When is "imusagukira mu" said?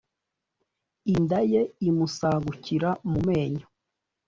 1.89-3.19